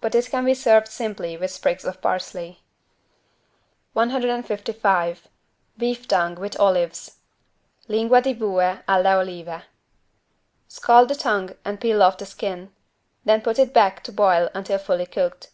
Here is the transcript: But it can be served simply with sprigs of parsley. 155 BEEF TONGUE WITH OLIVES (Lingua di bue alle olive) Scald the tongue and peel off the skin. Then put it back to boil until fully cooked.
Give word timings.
But 0.00 0.16
it 0.16 0.30
can 0.30 0.44
be 0.46 0.54
served 0.54 0.88
simply 0.88 1.36
with 1.36 1.52
sprigs 1.52 1.84
of 1.84 2.00
parsley. 2.02 2.64
155 3.92 5.28
BEEF 5.78 6.08
TONGUE 6.08 6.40
WITH 6.40 6.58
OLIVES 6.58 7.12
(Lingua 7.86 8.20
di 8.20 8.32
bue 8.34 8.78
alle 8.88 9.06
olive) 9.16 9.62
Scald 10.66 11.06
the 11.08 11.14
tongue 11.14 11.54
and 11.64 11.80
peel 11.80 12.02
off 12.02 12.18
the 12.18 12.26
skin. 12.26 12.72
Then 13.24 13.42
put 13.42 13.60
it 13.60 13.72
back 13.72 14.02
to 14.02 14.12
boil 14.12 14.48
until 14.54 14.76
fully 14.78 15.06
cooked. 15.06 15.50